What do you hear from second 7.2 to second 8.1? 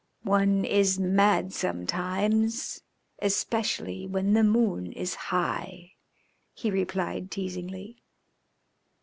teasingly.